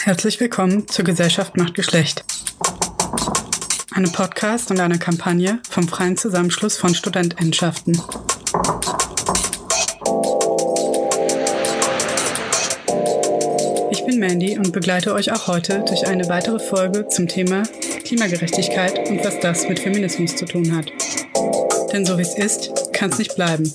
[0.00, 2.24] Herzlich willkommen zur Gesellschaft macht Geschlecht.
[3.92, 8.00] Eine Podcast und eine Kampagne vom Freien Zusammenschluss von Studentendschaften.
[13.90, 17.64] Ich bin Mandy und begleite euch auch heute durch eine weitere Folge zum Thema
[18.04, 20.86] Klimagerechtigkeit und was das mit Feminismus zu tun hat.
[21.92, 23.74] Denn so wie es ist, kann es nicht bleiben.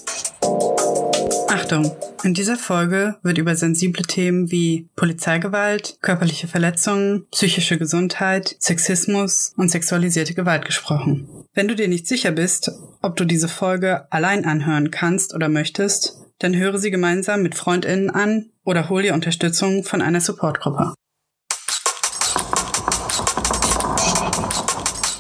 [1.50, 1.92] Achtung!
[2.24, 9.70] In dieser Folge wird über sensible Themen wie Polizeigewalt, körperliche Verletzungen, psychische Gesundheit, Sexismus und
[9.70, 11.28] sexualisierte Gewalt gesprochen.
[11.54, 16.17] Wenn du dir nicht sicher bist, ob du diese Folge allein anhören kannst oder möchtest,
[16.40, 20.94] dann höre sie gemeinsam mit Freundinnen an oder hol dir Unterstützung von einer Supportgruppe.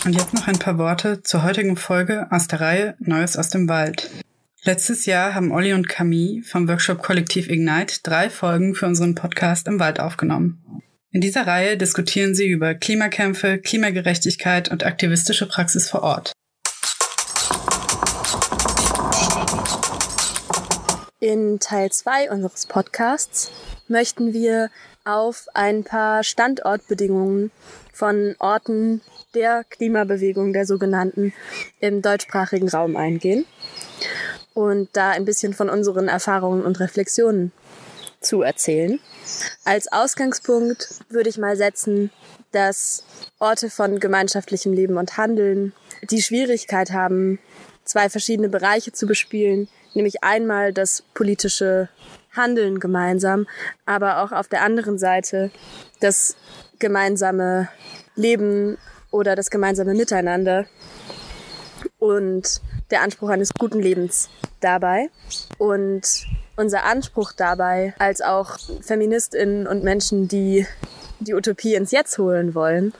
[0.05, 3.67] Und jetzt noch ein paar Worte zur heutigen Folge aus der Reihe Neues aus dem
[3.67, 4.09] Wald.
[4.65, 9.67] Letztes Jahr haben Olli und Camille vom Workshop Kollektiv Ignite drei Folgen für unseren Podcast
[9.67, 10.81] im Wald aufgenommen.
[11.11, 16.31] In dieser Reihe diskutieren sie über Klimakämpfe, Klimagerechtigkeit und aktivistische Praxis vor Ort.
[21.19, 23.51] In Teil 2 unseres Podcasts
[23.89, 24.69] möchten wir
[25.03, 27.51] auf ein paar Standortbedingungen
[27.91, 29.01] von Orten
[29.35, 31.33] der Klimabewegung der sogenannten
[31.81, 33.45] im deutschsprachigen Raum eingehen
[34.53, 37.51] und da ein bisschen von unseren Erfahrungen und Reflexionen
[38.19, 38.99] zu erzählen.
[39.65, 42.11] Als Ausgangspunkt würde ich mal setzen,
[42.51, 43.03] dass
[43.39, 45.73] Orte von gemeinschaftlichem Leben und Handeln
[46.09, 47.39] die Schwierigkeit haben,
[47.83, 51.89] zwei verschiedene Bereiche zu bespielen, nämlich einmal das politische
[52.31, 53.47] Handeln gemeinsam,
[53.85, 55.51] aber auch auf der anderen Seite
[55.99, 56.35] das
[56.79, 57.69] gemeinsame
[58.15, 58.77] Leben
[59.11, 60.65] oder das gemeinsame Miteinander
[61.99, 62.61] und
[62.93, 64.29] der Anspruch eines guten Lebens
[64.61, 65.09] dabei.
[65.57, 66.25] Und
[66.55, 70.65] unser Anspruch dabei, als auch Feministinnen und Menschen, die
[71.19, 72.93] die Utopie ins Jetzt holen wollen,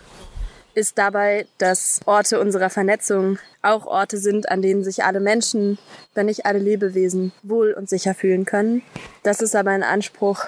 [0.76, 5.78] ist dabei, dass Orte unserer Vernetzung auch Orte sind, an denen sich alle Menschen,
[6.16, 8.82] wenn nicht alle Lebewesen, wohl und sicher fühlen können.
[9.22, 10.46] Das ist aber ein Anspruch,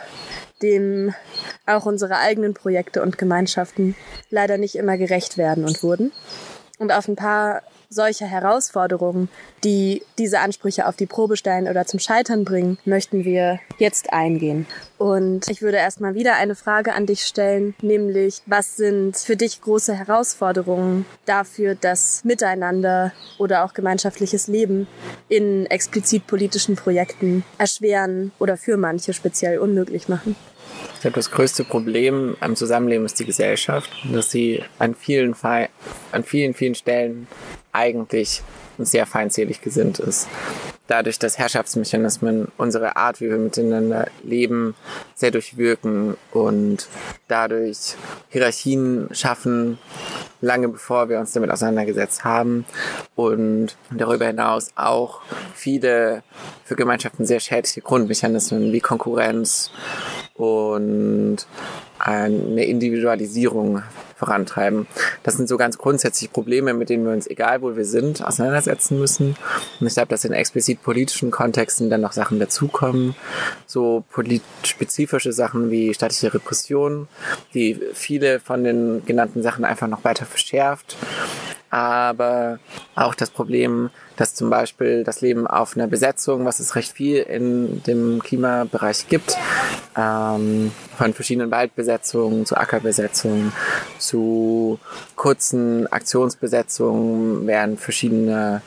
[0.63, 1.13] dem
[1.67, 3.95] auch unsere eigenen Projekte und Gemeinschaften
[4.31, 6.11] leider nicht immer gerecht werden und wurden.
[6.79, 9.29] Und auf ein paar solcher Herausforderungen,
[9.63, 14.65] die diese Ansprüche auf die Probe stellen oder zum Scheitern bringen, möchten wir jetzt eingehen.
[14.97, 19.61] Und ich würde erstmal wieder eine Frage an dich stellen, nämlich was sind für dich
[19.61, 24.87] große Herausforderungen dafür, dass Miteinander oder auch gemeinschaftliches Leben
[25.27, 30.35] in explizit politischen Projekten erschweren oder für manche speziell unmöglich machen?
[30.95, 35.35] Ich glaube, das größte Problem am Zusammenleben ist die Gesellschaft, dass sie an vielen,
[36.11, 37.27] an vielen, vielen Stellen
[37.75, 38.41] eigentlich
[38.77, 40.27] sehr feindselig gesinnt ist.
[40.87, 44.75] Dadurch, dass Herrschaftsmechanismen unsere Art, wie wir miteinander leben,
[45.15, 46.87] sehr durchwirken und
[47.27, 47.95] dadurch
[48.29, 49.79] Hierarchien schaffen,
[50.41, 52.65] lange bevor wir uns damit auseinandergesetzt haben
[53.15, 55.21] und darüber hinaus auch
[55.55, 56.21] viele
[56.63, 59.71] für Gemeinschaften sehr schädliche Grundmechanismen wie Konkurrenz
[60.35, 61.37] und
[61.97, 63.81] eine Individualisierung
[64.15, 64.87] vorantreiben.
[65.23, 68.99] Das sind so ganz grundsätzlich Probleme, mit denen wir uns, egal wo wir sind, auseinandersetzen
[68.99, 69.35] müssen.
[69.79, 73.15] Und ich glaube, dass in explizit politischen Kontexten dann noch Sachen dazukommen,
[73.65, 74.03] so
[74.63, 77.07] spezifische Sachen wie staatliche Repression,
[77.53, 80.95] die viele von den genannten Sachen einfach noch weiter verschärft
[81.75, 82.59] aber
[82.95, 87.17] auch das Problem, dass zum Beispiel das Leben auf einer Besetzung, was es recht viel
[87.17, 89.35] in dem Klimabereich gibt,
[89.97, 93.51] ähm, von verschiedenen Waldbesetzungen zu Ackerbesetzungen,
[94.05, 94.79] zu
[95.15, 98.61] kurzen Aktionsbesetzungen während verschiedener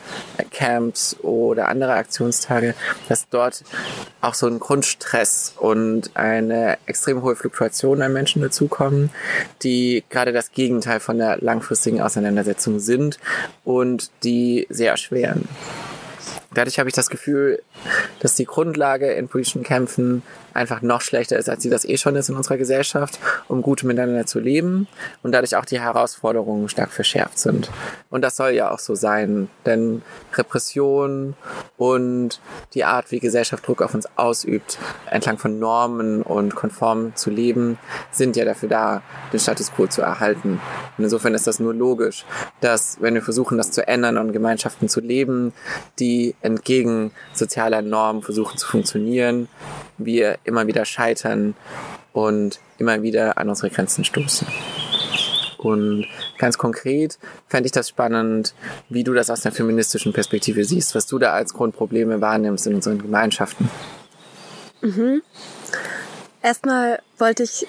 [0.51, 2.75] Camps oder andere Aktionstage,
[3.09, 3.65] dass dort
[4.21, 9.11] auch so ein Grundstress und eine extrem hohe Fluktuation an Menschen dazukommen,
[9.63, 13.19] die gerade das Gegenteil von der langfristigen Auseinandersetzung sind
[13.65, 15.49] und die sehr erschweren.
[16.55, 17.63] Dadurch habe ich das Gefühl,
[18.21, 20.23] dass die Grundlage in politischen Kämpfen
[20.59, 23.19] einfach noch schlechter ist, als sie das eh schon ist in unserer Gesellschaft,
[23.49, 24.89] um gut miteinander zu leben
[25.23, 27.71] und dadurch auch die Herausforderungen stark verschärft sind.
[28.11, 30.03] Und das soll ja auch so sein, denn
[30.35, 31.35] Repression
[31.77, 32.41] und
[32.75, 34.79] die Art, wie Gesellschaft Druck auf uns ausübt,
[35.11, 37.79] entlang von Normen und konform zu leben,
[38.11, 39.03] sind ja dafür da,
[39.33, 40.61] den Status quo zu erhalten.
[40.97, 42.25] Und insofern ist das nur logisch,
[42.61, 45.53] dass wenn wir versuchen, das zu ändern und Gemeinschaften zu leben,
[45.99, 49.49] die entgegen sozialer Normen versuchen zu funktionieren,
[49.99, 51.55] wir immer wieder scheitern
[52.13, 54.47] und immer wieder an unsere Grenzen stoßen.
[55.59, 56.07] Und
[56.39, 57.19] ganz konkret
[57.49, 58.55] fände ich das spannend,
[58.89, 62.77] wie du das aus einer feministischen Perspektive siehst, was du da als Grundprobleme wahrnimmst in
[62.77, 63.69] unseren Gemeinschaften.
[64.81, 65.23] Mhm.
[66.43, 67.67] Erstmal wollte ich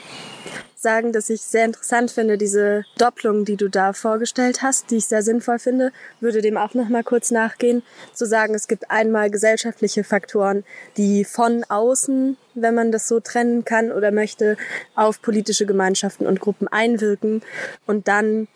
[0.82, 5.08] sagen, dass ich sehr interessant finde, diese Doppelung, die du da vorgestellt hast, die ich
[5.08, 5.92] sehr sinnvoll finde,
[6.22, 7.84] würde dem auch noch mal kurz nachgehen,
[8.14, 10.64] zu sagen, es gibt einmal gesellschaftliche Faktoren,
[10.96, 14.58] die von außen, wenn man das so trennen kann oder möchte,
[14.96, 17.42] auf politische Gemeinschaften und Gruppen einwirken
[17.86, 18.48] und dann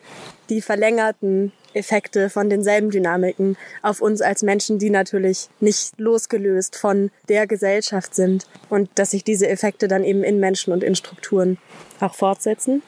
[0.49, 7.11] die verlängerten Effekte von denselben Dynamiken auf uns als Menschen, die natürlich nicht losgelöst von
[7.29, 11.57] der Gesellschaft sind und dass sich diese Effekte dann eben in Menschen und in Strukturen
[11.99, 12.83] auch fortsetzen.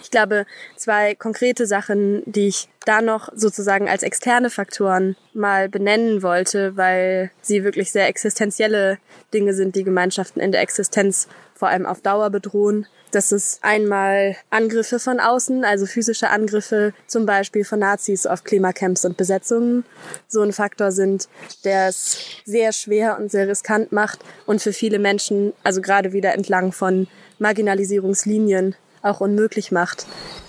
[0.00, 0.46] Ich glaube,
[0.76, 7.30] zwei konkrete Sachen, die ich da noch sozusagen als externe Faktoren mal benennen wollte, weil
[7.40, 8.98] sie wirklich sehr existenzielle
[9.32, 12.86] Dinge sind, die Gemeinschaften in der Existenz vor allem auf Dauer bedrohen.
[13.12, 19.04] Das ist einmal Angriffe von außen, also physische Angriffe, zum Beispiel von Nazis auf Klimacamps
[19.04, 19.84] und Besetzungen,
[20.28, 21.28] so ein Faktor sind,
[21.64, 22.16] der es
[22.46, 27.06] sehr schwer und sehr riskant macht und für viele Menschen, also gerade wieder entlang von
[27.38, 30.06] Marginalisierungslinien, auch unmöglich macht,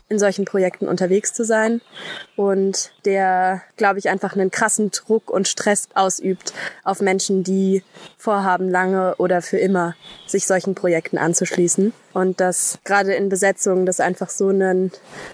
[0.09, 1.81] in solchen Projekten unterwegs zu sein
[2.35, 6.53] und der, glaube ich, einfach einen krassen Druck und Stress ausübt
[6.83, 7.83] auf Menschen, die
[8.17, 9.95] vorhaben, lange oder für immer
[10.27, 11.93] sich solchen Projekten anzuschließen.
[12.13, 14.91] Und dass gerade in Besetzungen das einfach so, einen,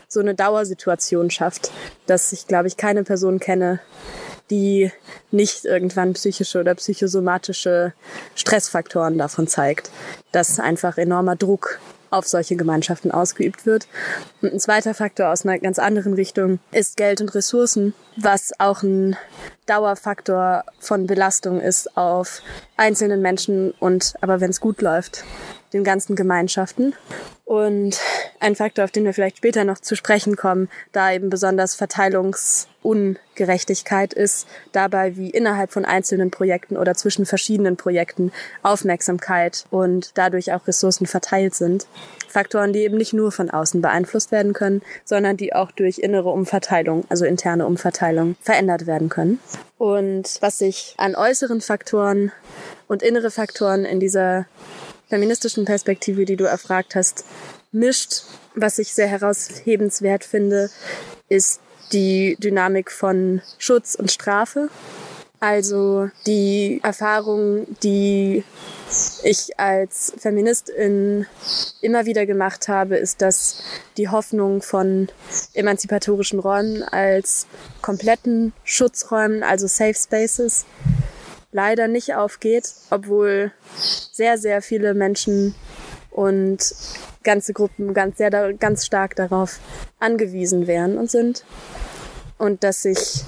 [0.08, 1.72] so eine Dauersituation schafft,
[2.06, 3.80] dass ich, glaube ich, keine Person kenne,
[4.50, 4.92] die
[5.32, 7.94] nicht irgendwann psychische oder psychosomatische
[8.36, 9.92] Stressfaktoren davon zeigt,
[10.32, 11.80] dass einfach enormer Druck
[12.10, 13.88] auf solche Gemeinschaften ausgeübt wird.
[14.42, 18.84] Und ein zweiter Faktor aus einer ganz anderen Richtung ist Geld und Ressourcen, was auch
[18.84, 19.16] ein
[19.66, 22.42] Dauerfaktor von Belastung ist auf
[22.78, 25.24] einzelnen Menschen und aber wenn es gut läuft,
[25.74, 26.94] den ganzen Gemeinschaften.
[27.46, 28.00] Und
[28.40, 34.14] ein Faktor, auf den wir vielleicht später noch zu sprechen kommen, da eben besonders Verteilungsungerechtigkeit
[34.14, 38.32] ist, dabei wie innerhalb von einzelnen Projekten oder zwischen verschiedenen Projekten
[38.62, 41.88] Aufmerksamkeit und dadurch auch Ressourcen verteilt sind.
[42.28, 46.30] Faktoren, die eben nicht nur von außen beeinflusst werden können, sondern die auch durch innere
[46.30, 49.40] Umverteilung, also interne Umverteilung, verändert werden können.
[49.80, 52.32] Und was sich an äußeren Faktoren
[52.88, 54.46] und innere Faktoren in dieser
[55.10, 57.26] feministischen Perspektive, die du erfragt hast,
[57.72, 58.24] mischt.
[58.56, 60.70] Was ich sehr heraushebenswert finde,
[61.28, 61.62] ist
[61.92, 64.70] die Dynamik von Schutz und Strafe.
[65.40, 68.44] Also die Erfahrung, die
[69.24, 71.26] ich als Feministin
[71.82, 73.64] immer wieder gemacht habe, ist, dass
[73.96, 75.08] die Hoffnung von
[75.54, 77.48] emanzipatorischen Räumen als
[77.82, 80.66] kompletten Schutzräumen, also Safe Spaces,
[81.52, 85.56] leider nicht aufgeht, obwohl sehr, sehr viele Menschen
[86.12, 86.74] und
[87.24, 89.60] ganze Gruppen ganz, sehr, ganz stark darauf
[90.00, 91.44] angewiesen wären und sind.
[92.38, 93.24] Und dass sich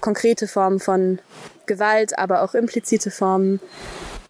[0.00, 1.20] konkrete Formen von
[1.66, 3.60] Gewalt, aber auch implizite Formen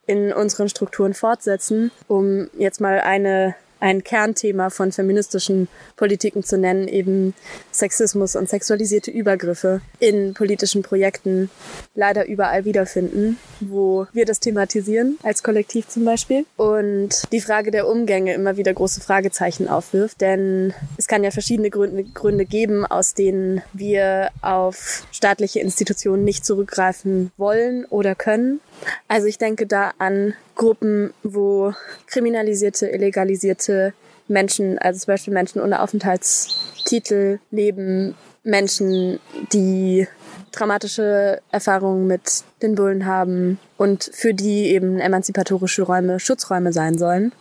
[0.07, 6.89] in unseren Strukturen fortsetzen, um jetzt mal eine ein Kernthema von feministischen Politiken zu nennen,
[6.89, 7.35] eben
[7.73, 11.51] Sexismus und sexualisierte Übergriffe in politischen Projekten
[11.95, 16.45] leider überall wiederfinden, wo wir das thematisieren, als Kollektiv zum Beispiel.
[16.57, 21.71] Und die Frage der Umgänge immer wieder große Fragezeichen aufwirft, denn es kann ja verschiedene
[21.71, 28.61] Gründe, Gründe geben, aus denen wir auf staatliche Institutionen nicht zurückgreifen wollen oder können.
[29.09, 31.73] Also ich denke da an Gruppen, wo
[32.07, 33.93] kriminalisierte, illegalisierte
[34.29, 39.21] Menschen, also zum Beispiel Menschen ohne Aufenthaltstitel leben, Menschen,
[39.53, 40.07] die
[40.53, 47.33] traumatische Erfahrungen mit den Bullen haben und für die eben emanzipatorische Räume Schutzräume sein sollen.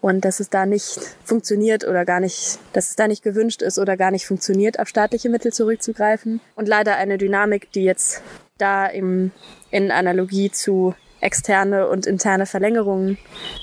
[0.00, 3.78] Und dass es da nicht funktioniert oder gar nicht, dass es da nicht gewünscht ist
[3.78, 6.40] oder gar nicht funktioniert, auf staatliche Mittel zurückzugreifen.
[6.54, 8.22] Und leider eine Dynamik, die jetzt
[8.60, 9.32] da im,
[9.70, 13.18] in Analogie zu externe und interne Verlängerungen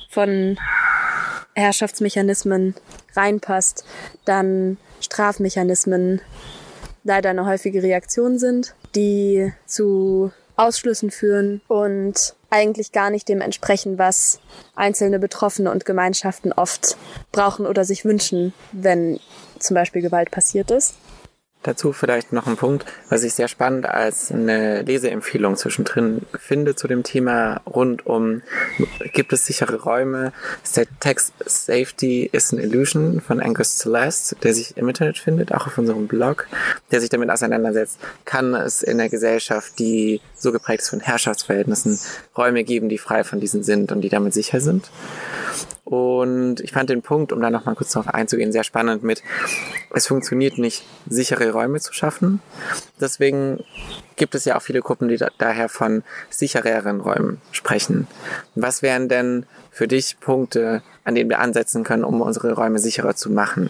[0.10, 0.58] von
[1.56, 2.76] Herrschaftsmechanismen
[3.16, 3.84] reinpasst,
[4.26, 6.22] dann Strafmechanismen
[7.04, 13.98] leider eine häufige Reaktion sind, die zu Ausschlüssen führen und eigentlich gar nicht dem entsprechen,
[13.98, 14.40] was
[14.76, 16.98] einzelne Betroffene und Gemeinschaften oft
[17.32, 19.20] brauchen oder sich wünschen, wenn
[19.60, 20.96] zum Beispiel Gewalt passiert ist.
[21.64, 26.88] Dazu vielleicht noch ein Punkt, was ich sehr spannend als eine Leseempfehlung zwischendrin finde zu
[26.88, 28.42] dem Thema rund um
[29.14, 30.32] gibt es sichere Räume.
[30.76, 35.68] der Text Safety is an Illusion von Angus Celeste, der sich im Internet findet, auch
[35.68, 36.48] auf unserem Blog,
[36.92, 42.00] der sich damit auseinandersetzt, kann es in der Gesellschaft, die so geprägt ist von Herrschaftsverhältnissen,
[42.38, 44.90] Räume geben, die frei von diesen sind und die damit sicher sind.
[45.88, 49.24] Und ich fand den Punkt, um da nochmal kurz darauf einzugehen, sehr spannend mit,
[49.94, 52.42] es funktioniert nicht, sichere Räume zu schaffen.
[53.00, 53.64] Deswegen
[54.18, 58.06] gibt es ja auch viele Gruppen, die da, daher von sichereren Räumen sprechen.
[58.54, 63.16] Was wären denn für dich Punkte, an denen wir ansetzen können, um unsere Räume sicherer
[63.16, 63.70] zu machen?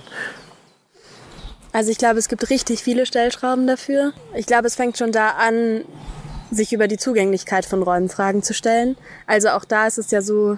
[1.71, 4.13] Also ich glaube, es gibt richtig viele Stellschrauben dafür.
[4.33, 5.85] Ich glaube, es fängt schon da an,
[6.51, 8.97] sich über die Zugänglichkeit von Räumen Fragen zu stellen.
[9.25, 10.57] Also auch da ist es ja so,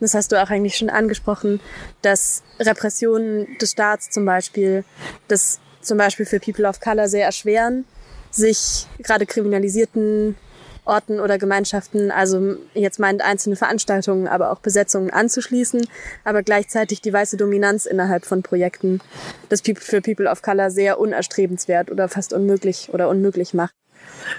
[0.00, 1.60] das hast du auch eigentlich schon angesprochen,
[2.02, 4.84] dass Repressionen des Staats zum Beispiel,
[5.28, 7.84] das zum Beispiel für People of Color sehr erschweren,
[8.30, 10.36] sich gerade kriminalisierten
[10.84, 15.86] Orten oder Gemeinschaften, also jetzt meint einzelne Veranstaltungen, aber auch Besetzungen anzuschließen,
[16.22, 19.00] aber gleichzeitig die weiße Dominanz innerhalb von Projekten
[19.48, 23.74] das für People of Color sehr unerstrebenswert oder fast unmöglich oder unmöglich macht.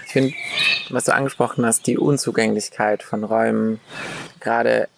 [0.06, 0.34] Ich finde,
[0.90, 3.80] was du angesprochen hast, die Unzugänglichkeit von Räumen,
[4.40, 4.88] gerade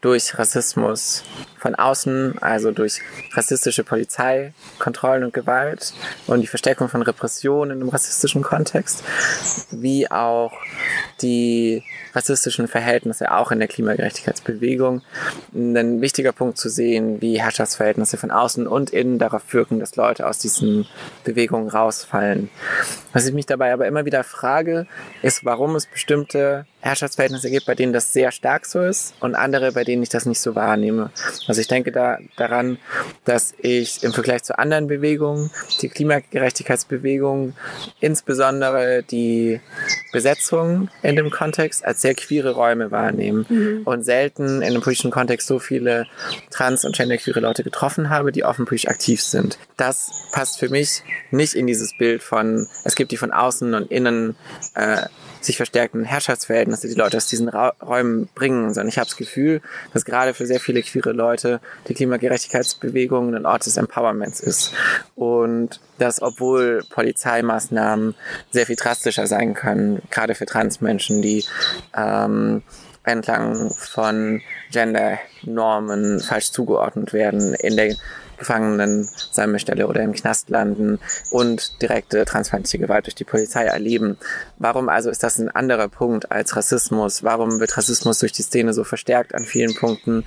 [0.00, 1.24] durch Rassismus
[1.58, 3.00] von außen, also durch
[3.32, 5.92] rassistische Polizeikontrollen und Gewalt
[6.26, 9.02] und die Verstärkung von Repressionen im rassistischen Kontext,
[9.70, 10.52] wie auch
[11.22, 11.82] die
[12.14, 15.02] rassistischen Verhältnisse auch in der Klimagerechtigkeitsbewegung.
[15.54, 20.26] Ein wichtiger Punkt zu sehen, wie Herrschaftsverhältnisse von außen und innen darauf wirken, dass Leute
[20.26, 20.86] aus diesen
[21.24, 22.50] Bewegungen rausfallen.
[23.12, 24.86] Was ich mich dabei aber immer wieder frage,
[25.22, 29.72] ist, warum es bestimmte Herrschaftsverhältnisse gibt, bei denen das sehr stark so ist und andere,
[29.72, 31.10] bei denen ich das nicht so wahrnehme.
[31.46, 32.78] Also ich denke da daran,
[33.24, 35.50] dass ich im Vergleich zu anderen Bewegungen,
[35.82, 37.54] die Klimagerechtigkeitsbewegung,
[38.00, 39.60] insbesondere die
[40.12, 43.82] Besetzung dem Kontext als sehr queere Räume wahrnehme mhm.
[43.84, 46.06] und selten in einem politischen Kontext so viele
[46.50, 49.58] trans- und genderqueere Leute getroffen habe, die offen politisch aktiv sind.
[49.76, 53.90] Das passt für mich nicht in dieses Bild von, es gibt die von außen und
[53.90, 54.36] innen
[54.74, 55.02] äh,
[55.40, 59.60] sich verstärkten Herrschaftsverhältnisse die Leute aus diesen Ra Räumen bringen, sondern ich habe das Gefühl,
[59.92, 64.72] dass gerade für sehr viele queere Leute die Klimagerechtigkeitsbewegung ein Ort des Empowerments ist.
[65.14, 68.14] Und dass obwohl Polizeimaßnahmen
[68.50, 71.44] sehr viel drastischer sein können, gerade für Transmenschen, die
[71.96, 72.62] ähm,
[73.04, 77.94] entlang von Gendernormen falsch zugeordnet werden in der
[78.40, 80.98] Gefangenen-Sammelstelle oder im Knast landen
[81.30, 84.18] und direkte transfeindliche Gewalt durch die Polizei erleben.
[84.58, 87.22] Warum also ist das ein anderer Punkt als Rassismus?
[87.22, 90.24] Warum wird Rassismus durch die Szene so verstärkt an vielen Punkten?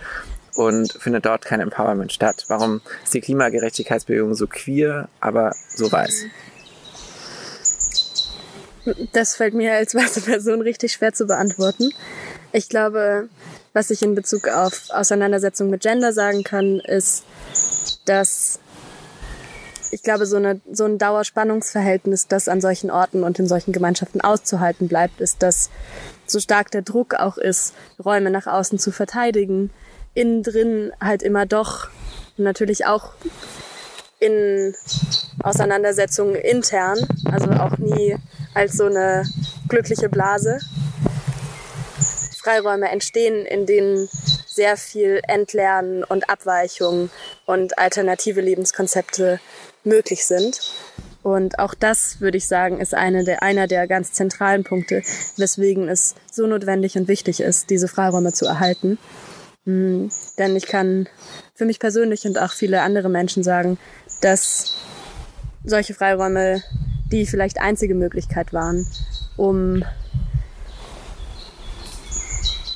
[0.55, 2.45] und findet dort kein Empowerment statt?
[2.47, 6.25] Warum ist die Klimagerechtigkeitsbewegung so queer, aber so weiß?
[9.13, 11.91] Das fällt mir als weiße Person richtig schwer zu beantworten.
[12.53, 13.29] Ich glaube,
[13.73, 17.23] was ich in Bezug auf Auseinandersetzung mit Gender sagen kann, ist,
[18.05, 18.59] dass
[19.89, 24.21] ich glaube, so, eine, so ein Dauerspannungsverhältnis, das an solchen Orten und in solchen Gemeinschaften
[24.21, 25.69] auszuhalten bleibt, ist, dass
[26.25, 29.71] so stark der Druck auch ist, Räume nach außen zu verteidigen,
[30.13, 31.89] innen drin halt immer doch
[32.37, 33.13] natürlich auch
[34.19, 34.73] in
[35.43, 38.15] Auseinandersetzungen intern, also auch nie
[38.53, 39.23] als so eine
[39.67, 40.59] glückliche Blase.
[42.43, 44.09] Freiräume entstehen, in denen
[44.45, 47.09] sehr viel Entlernen und Abweichung
[47.45, 49.39] und alternative Lebenskonzepte
[49.83, 50.59] möglich sind.
[51.23, 55.03] Und auch das, würde ich sagen, ist eine der, einer der ganz zentralen Punkte,
[55.37, 58.97] weswegen es so notwendig und wichtig ist, diese Freiräume zu erhalten.
[59.63, 60.11] Mhm.
[60.37, 61.07] Denn ich kann
[61.55, 63.77] für mich persönlich und auch viele andere Menschen sagen,
[64.19, 64.75] dass
[65.63, 66.61] solche Freiräume
[67.09, 68.87] die vielleicht einzige Möglichkeit waren,
[69.37, 69.85] um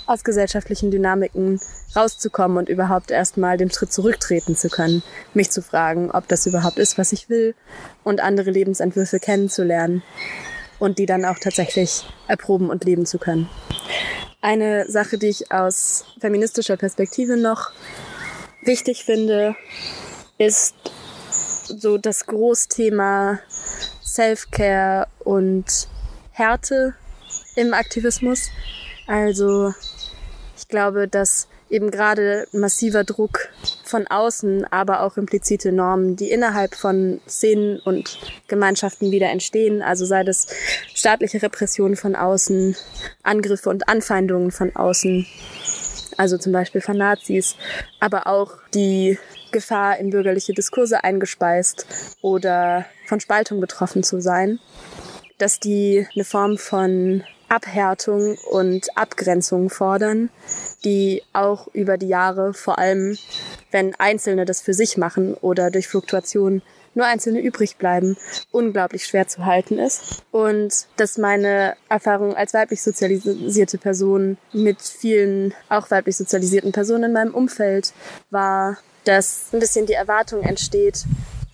[0.07, 1.59] aus gesellschaftlichen Dynamiken
[1.95, 6.79] rauszukommen und überhaupt erstmal den Schritt zurücktreten zu können, mich zu fragen, ob das überhaupt
[6.79, 7.53] ist, was ich will
[8.03, 10.01] und andere Lebensentwürfe kennenzulernen
[10.79, 13.49] und die dann auch tatsächlich erproben und leben zu können.
[14.41, 17.71] Eine Sache, die ich aus feministischer Perspektive noch
[18.61, 19.55] wichtig finde,
[20.37, 20.75] ist
[21.67, 23.39] so das Großthema
[24.05, 25.65] Self-Care und
[26.31, 26.95] Härte
[27.55, 28.49] im Aktivismus.
[29.07, 29.73] Also
[30.67, 33.47] ich glaube, dass eben gerade massiver Druck
[33.85, 38.19] von außen, aber auch implizite Normen, die innerhalb von Szenen und
[38.49, 40.47] Gemeinschaften wieder entstehen, also sei das
[40.93, 42.75] staatliche Repression von außen,
[43.23, 45.25] Angriffe und Anfeindungen von außen,
[46.17, 47.55] also zum Beispiel von Nazis,
[48.01, 49.17] aber auch die
[49.53, 51.87] Gefahr, in bürgerliche Diskurse eingespeist
[52.21, 54.59] oder von Spaltung betroffen zu sein,
[55.37, 60.29] dass die eine Form von Abhärtung und Abgrenzung fordern,
[60.83, 63.17] die auch über die Jahre, vor allem
[63.71, 66.61] wenn Einzelne das für sich machen oder durch Fluktuation
[66.97, 68.17] nur einzelne übrig bleiben,
[68.51, 70.23] unglaublich schwer zu halten ist.
[70.31, 77.13] Und dass meine Erfahrung als weiblich sozialisierte Person mit vielen auch weiblich sozialisierten Personen in
[77.13, 77.93] meinem Umfeld
[78.31, 81.05] war, dass ein bisschen die Erwartung entsteht,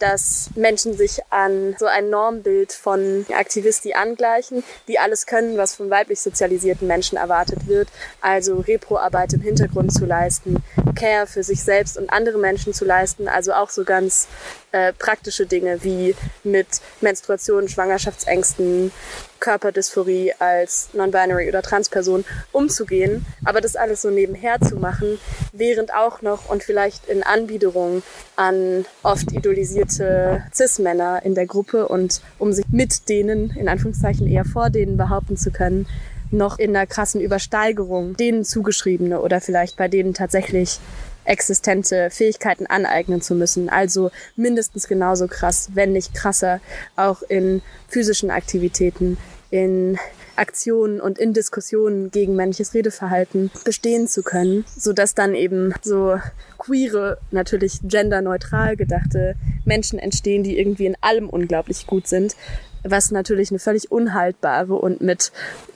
[0.04, 5.90] dass Menschen sich an so ein Normbild von Aktivisti angleichen, die alles können, was von
[5.90, 7.88] weiblich sozialisierten Menschen erwartet wird.
[8.20, 10.62] Also Reproarbeit im Hintergrund zu leisten,
[11.00, 14.28] Care für sich selbst und andere Menschen zu leisten, also auch so ganz
[14.74, 16.68] äh, praktische Dinge wie mit
[17.00, 18.92] Menstruation, Schwangerschaftsängsten,
[19.40, 25.20] Körperdysphorie als Non-Binary oder Transperson umzugehen, aber das alles so nebenher zu machen,
[25.52, 28.04] während auch noch und vielleicht in Anbiederung
[28.36, 34.46] an oft idolisierte Cis-Männer in der Gruppe und um sich mit denen, in Anführungszeichen eher
[34.46, 35.88] vor denen behaupten zu können,
[36.34, 40.80] noch in einer krassen Übersteigerung denen zugeschriebene oder vielleicht bei denen tatsächlich
[41.26, 43.70] existente Fähigkeiten aneignen zu müssen.
[43.70, 46.60] Also mindestens genauso krass, wenn nicht krasser,
[46.96, 49.18] auch in physischen Aktivitäten
[49.50, 50.00] in
[50.36, 56.18] Aktionen und in Diskussionen gegen männliches Redeverhalten bestehen zu können, so dass dann eben so
[56.58, 62.36] queere, natürlich genderneutral gedachte Menschen entstehen, die irgendwie in allem unglaublich gut sind,
[62.84, 65.32] was natürlich eine völlig unhaltbare und mit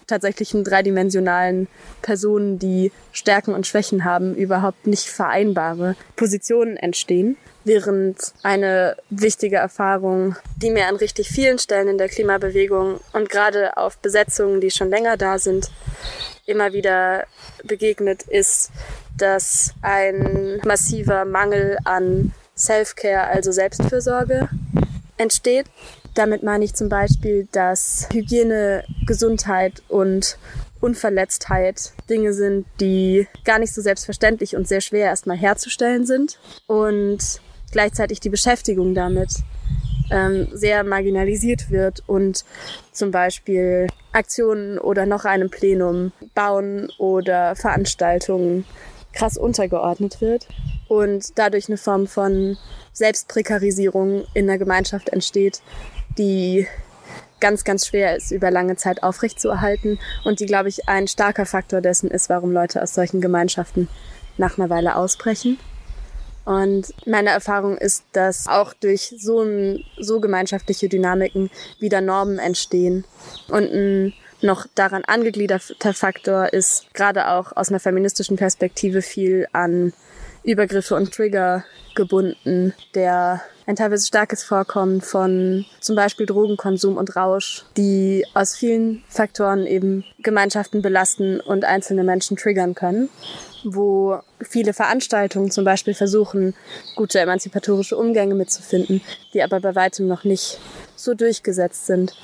[0.07, 1.67] tatsächlichen dreidimensionalen
[2.01, 7.37] Personen, die Stärken und Schwächen haben, überhaupt nicht vereinbare Positionen entstehen
[7.67, 13.77] während eine wichtige Erfahrung, die mir an richtig vielen Stellen in der Klimabewegung und gerade
[13.77, 15.69] auf Besetzungen, die schon länger da sind,
[16.45, 17.25] immer wieder
[17.63, 18.71] begegnet, ist,
[19.17, 24.49] dass ein massiver Mangel an Self-Care, also Selbstfürsorge,
[25.17, 25.65] entsteht.
[26.17, 30.39] Damit meine ich zum Beispiel, dass Hygiene, Gesundheit und
[30.81, 36.39] Unverletztheit Dinge sind, die gar nicht so selbstverständlich und sehr schwer erstmal herzustellen sind.
[36.65, 37.19] Und
[37.71, 39.29] gleichzeitig die Beschäftigung damit
[40.09, 42.45] ähm, sehr marginalisiert wird und
[42.91, 48.65] zum Beispiel Aktionen oder noch einem Plenum bauen oder Veranstaltungen
[49.13, 50.47] krass untergeordnet wird
[50.87, 52.57] und dadurch eine Form von
[52.93, 55.61] Selbstprekarisierung in der Gemeinschaft entsteht,
[56.17, 56.67] die
[57.39, 61.81] ganz, ganz schwer ist, über lange Zeit aufrechtzuerhalten und die, glaube ich, ein starker Faktor
[61.81, 63.87] dessen ist, warum Leute aus solchen Gemeinschaften
[64.37, 65.59] nach einer Weile ausbrechen.
[66.45, 73.03] Und meine Erfahrung ist, dass auch durch so, ein, so gemeinschaftliche Dynamiken wieder Normen entstehen.
[73.49, 79.93] Und ein noch daran angegliederter Faktor ist gerade auch aus einer feministischen Perspektive viel an
[80.47, 87.65] Übergriffe und Trigger gebunden, der ein teilweise starkes Vorkommen von zum Beispiel Drogenkonsum und Rausch,
[87.75, 93.09] die aus vielen Faktoren eben Gemeinschaften belasten und einzelne Menschen triggern können
[93.63, 96.53] wo viele Veranstaltungen zum Beispiel versuchen,
[96.95, 99.01] gute emanzipatorische Umgänge mitzufinden,
[99.33, 100.59] die aber bei weitem noch nicht
[100.95, 102.15] so durchgesetzt sind,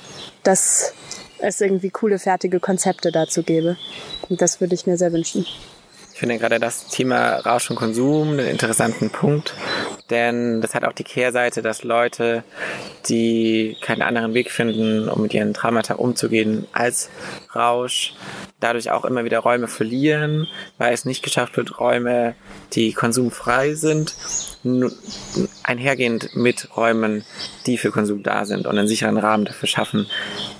[0.42, 0.92] dass
[1.38, 3.76] es irgendwie coole, fertige Konzepte dazu gäbe.
[4.28, 5.46] Und das würde ich mir sehr wünschen.
[6.14, 9.52] Ich finde gerade das Thema Rausch und Konsum einen interessanten Punkt,
[10.10, 12.44] denn das hat auch die Kehrseite, dass Leute,
[13.08, 17.08] die keinen anderen Weg finden, um mit ihren Traumata umzugehen als
[17.54, 18.14] Rausch,
[18.60, 22.34] dadurch auch immer wieder Räume verlieren, weil es nicht geschafft wird, Räume,
[22.72, 24.14] die konsumfrei sind,
[25.62, 27.24] einhergehend mit Räumen,
[27.66, 30.06] die für Konsum da sind und einen sicheren Rahmen dafür schaffen,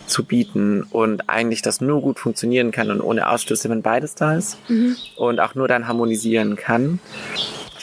[0.06, 4.36] zu bieten und eigentlich das nur gut funktionieren kann und ohne Ausschlüsse, wenn beides da
[4.36, 4.96] ist mhm.
[5.16, 7.00] und auch nur dann harmonisieren kann.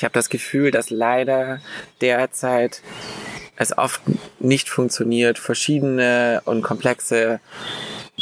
[0.01, 1.61] Ich habe das Gefühl, dass leider
[2.01, 2.81] derzeit
[3.55, 4.01] es oft
[4.39, 7.39] nicht funktioniert, verschiedene und komplexe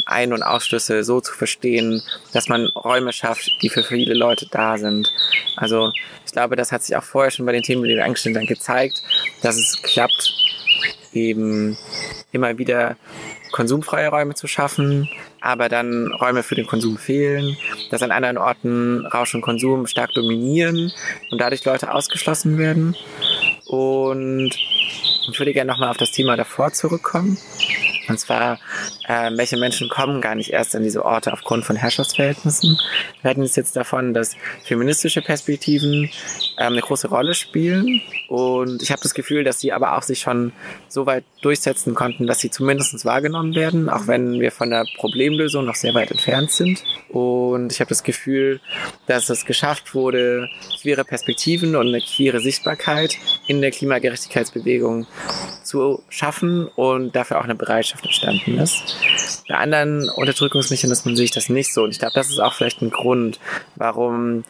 [0.04, 2.02] ein- und Ausschlüsse so zu verstehen,
[2.34, 5.10] dass man Räume schafft, die für viele Leute da sind.
[5.56, 5.90] Also
[6.26, 8.44] ich glaube, das hat sich auch vorher schon bei den Themen, die wir angestellt haben,
[8.44, 9.02] gezeigt,
[9.40, 10.34] dass es klappt,
[11.14, 11.78] eben
[12.30, 12.98] immer wieder
[13.52, 15.08] konsumfreie Räume zu schaffen,
[15.40, 17.56] aber dann Räume für den Konsum fehlen,
[17.90, 20.92] dass an anderen Orten Rausch und Konsum stark dominieren
[21.30, 22.96] und dadurch Leute ausgeschlossen werden.
[23.66, 24.50] Und
[25.32, 27.38] ich würde gerne nochmal auf das Thema davor zurückkommen.
[28.08, 28.58] Und zwar,
[29.06, 32.78] äh, welche Menschen kommen gar nicht erst an diese Orte aufgrund von Herrschaftsverhältnissen.
[33.22, 36.10] Wir hatten es jetzt davon, dass feministische Perspektiven
[36.58, 38.02] ähm, eine große Rolle spielen.
[38.28, 40.52] Und ich habe das Gefühl, dass sie aber auch sich schon
[40.88, 45.64] so weit durchsetzen konnten, dass sie zumindest wahrgenommen werden, auch wenn wir von der Problemlösung
[45.64, 46.82] noch sehr weit entfernt sind.
[47.08, 48.60] Und ich habe das Gefühl,
[49.06, 50.48] dass es geschafft wurde,
[50.80, 55.06] queere Perspektiven und eine queere Sichtbarkeit in der Klimagerechtigkeitsbewegung
[55.64, 58.96] zu schaffen und dafür auch eine Bereitschaft entstanden ist.
[59.48, 61.84] Bei anderen Unterdrückungsmechanismen sehe ich das nicht so.
[61.84, 63.40] Und ich glaube, das ist auch vielleicht ein Grund,
[63.76, 64.44] warum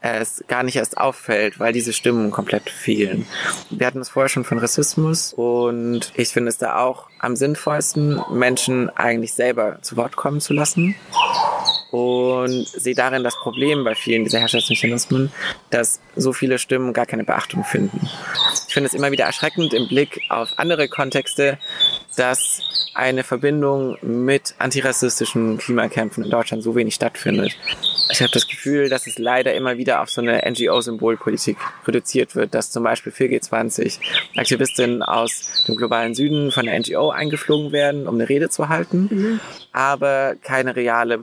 [0.00, 3.26] es gar nicht erst auffällt, weil diese Stimmen komplett fehlen.
[3.70, 8.20] Wir hatten es vorher schon von Rassismus und ich finde es da auch am sinnvollsten,
[8.30, 10.94] Menschen eigentlich selber zu Wort kommen zu lassen
[11.90, 15.32] und sehe darin das Problem bei vielen dieser Herrschaftsmechanismen,
[15.70, 18.08] dass so viele Stimmen gar keine Beachtung finden.
[18.68, 21.56] Ich finde es immer wieder erschreckend im Blick auf andere Kontexte,
[22.14, 22.62] dass
[22.94, 27.56] eine Verbindung mit antirassistischen Klimakämpfen in Deutschland so wenig stattfindet.
[28.10, 32.54] Ich habe das Gefühl, dass es leider immer wieder auf so eine NGO-Symbolpolitik reduziert wird,
[32.54, 33.98] dass zum Beispiel 4G20
[34.36, 39.08] Aktivistinnen aus dem globalen Süden von der NGO eingeflogen werden, um eine Rede zu halten,
[39.10, 39.40] mhm.
[39.72, 41.20] aber keine reale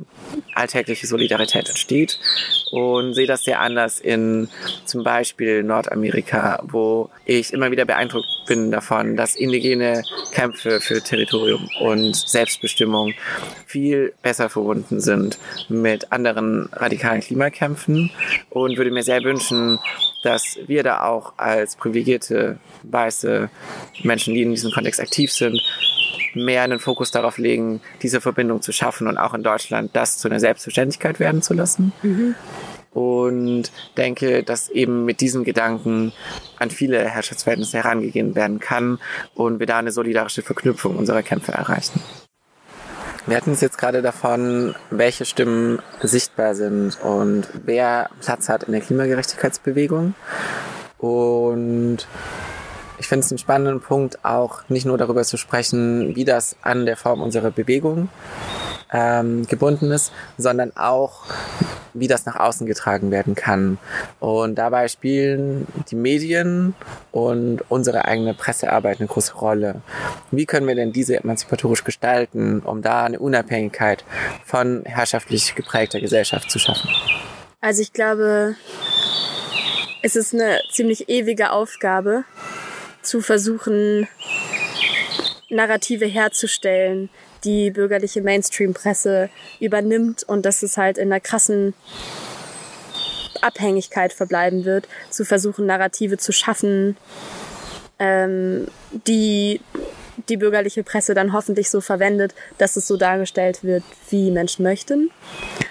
[0.53, 2.19] alltägliche Solidarität entsteht
[2.71, 4.49] und sehe das sehr anders in
[4.85, 11.69] zum Beispiel Nordamerika, wo ich immer wieder beeindruckt bin davon, dass indigene Kämpfe für Territorium
[11.79, 13.13] und Selbstbestimmung
[13.65, 15.37] viel besser verbunden sind
[15.69, 18.11] mit anderen radikalen Klimakämpfen
[18.49, 19.79] und würde mir sehr wünschen,
[20.23, 23.49] dass wir da auch als privilegierte weiße
[24.03, 25.61] Menschen, die in diesem Kontext aktiv sind,
[26.33, 30.27] mehr einen Fokus darauf legen, diese Verbindung zu schaffen und auch in Deutschland das zu
[30.27, 31.93] einer Selbstverständlichkeit werden zu lassen.
[32.01, 32.35] Mhm.
[32.93, 36.11] Und denke, dass eben mit diesen Gedanken
[36.57, 38.99] an viele Herrschaftsverhältnisse herangegeben werden kann
[39.33, 42.01] und wir da eine solidarische Verknüpfung unserer Kämpfe erreichen.
[43.27, 48.71] Wir hatten es jetzt gerade davon, welche Stimmen sichtbar sind und wer Platz hat in
[48.71, 50.15] der Klimagerechtigkeitsbewegung.
[50.97, 52.07] Und
[52.97, 56.85] ich finde es einen spannenden Punkt, auch nicht nur darüber zu sprechen, wie das an
[56.85, 58.09] der Form unserer Bewegung
[58.91, 61.25] ähm, gebunden ist, sondern auch,
[61.93, 63.77] wie das nach außen getragen werden kann.
[64.19, 66.73] Und dabei spielen die Medien
[67.11, 69.81] und unsere eigene Pressearbeit eine große Rolle.
[70.31, 74.03] Wie können wir denn diese emanzipatorisch gestalten, um da eine Unabhängigkeit
[74.45, 76.89] von herrschaftlich geprägter Gesellschaft zu schaffen?
[77.59, 78.55] Also ich glaube,
[80.01, 82.23] es ist eine ziemlich ewige Aufgabe,
[83.01, 84.07] zu versuchen,
[85.49, 87.09] Narrative herzustellen,
[87.43, 91.73] die bürgerliche Mainstream-Presse übernimmt und dass es halt in einer krassen
[93.41, 96.97] Abhängigkeit verbleiben wird, zu versuchen, Narrative zu schaffen,
[97.99, 98.67] ähm,
[99.07, 99.61] die
[100.29, 105.09] die bürgerliche Presse dann hoffentlich so verwendet, dass es so dargestellt wird, wie Menschen möchten.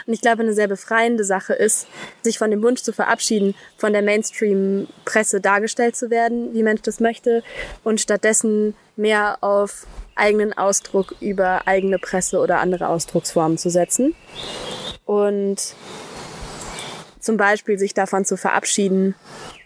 [0.06, 1.86] Und ich glaube, eine sehr befreiende Sache ist,
[2.22, 7.00] sich von dem Wunsch zu verabschieden, von der Mainstream-Presse dargestellt zu werden, wie Mensch das
[7.00, 7.42] möchte,
[7.84, 9.86] und stattdessen mehr auf
[10.20, 14.14] eigenen Ausdruck über eigene Presse oder andere Ausdrucksformen zu setzen.
[15.04, 15.74] Und
[17.20, 19.14] zum Beispiel sich davon zu verabschieden.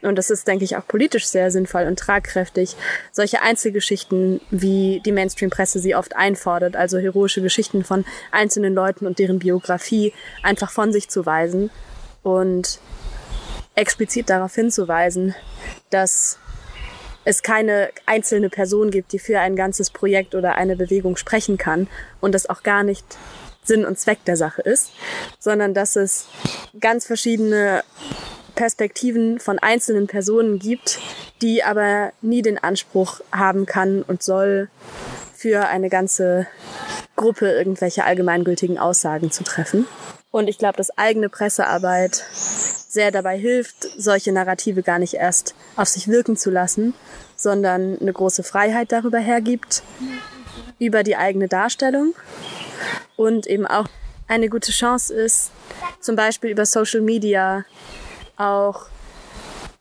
[0.03, 2.77] Und das ist, denke ich, auch politisch sehr sinnvoll und tragkräftig.
[3.13, 9.19] Solche Einzelgeschichten, wie die Mainstream-Presse sie oft einfordert, also heroische Geschichten von einzelnen Leuten und
[9.19, 10.13] deren Biografie
[10.43, 11.71] einfach von sich zu weisen
[12.23, 12.81] und
[13.77, 15.35] explizit darauf hinzuweisen,
[15.91, 16.39] dass
[17.25, 21.89] es keine einzelne Person gibt, die für ein ganzes Projekt oder eine Bewegung sprechen kann
[22.21, 23.05] und das auch gar nicht
[23.63, 24.91] Sinn und Zweck der Sache ist,
[25.39, 26.27] sondern dass es
[26.81, 27.83] ganz verschiedene
[28.55, 31.01] Perspektiven von einzelnen Personen gibt,
[31.43, 34.69] die aber nie den Anspruch haben kann und soll,
[35.35, 36.47] für eine ganze
[37.17, 39.87] Gruppe irgendwelche allgemeingültigen Aussagen zu treffen.
[40.35, 45.87] Und ich glaube, dass eigene Pressearbeit sehr dabei hilft, solche Narrative gar nicht erst auf
[45.87, 46.93] sich wirken zu lassen,
[47.37, 49.85] sondern eine große Freiheit darüber hergibt,
[50.81, 52.15] über die eigene Darstellung
[53.15, 53.87] und eben auch
[54.27, 55.53] eine gute Chance ist,
[56.01, 57.65] zum Beispiel über Social Media
[58.37, 58.87] auch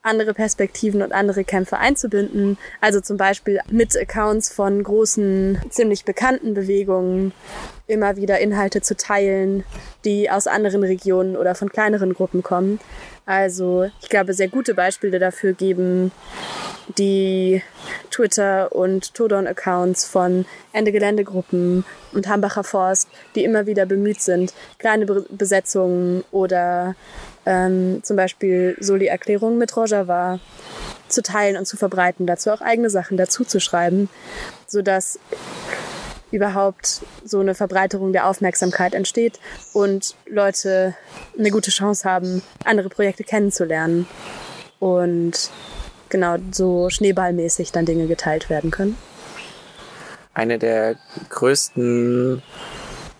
[0.04, 2.60] andere Perspektiven und andere Kämpfe einzubinden.
[2.80, 7.32] Also zum Beispiel mit Accounts von großen, ziemlich bekannten Bewegungen
[7.88, 9.64] immer wieder Inhalte zu teilen,
[10.06, 12.80] die aus anderen Regionen oder von kleineren Gruppen kommen.
[13.26, 16.12] Also ich glaube, sehr gute Beispiele dafür geben
[16.98, 17.62] die
[18.12, 25.26] Twitter- und Todon-Accounts von Ende-Gelände-Gruppen und Hambacher Forst, die immer wieder bemüht sind, kleine Be
[25.30, 26.96] Besetzungen oder
[27.46, 30.40] ähm, zum Beispiel Soli-Erklärungen mit Rojava
[31.08, 34.10] zu teilen und zu verbreiten, dazu auch eigene Sachen dazu zu schreiben,
[34.68, 35.20] sodass
[36.34, 39.40] überhaupt so eine Verbreiterung der Aufmerksamkeit entsteht
[39.74, 40.96] und Leute
[41.38, 44.08] eine gute Chance haben, andere Projekte kennenzulernen
[44.80, 45.52] und
[46.10, 48.98] genau so schneeballmäßig dann Dinge geteilt werden können.
[50.34, 50.96] Eine der
[51.30, 52.42] größten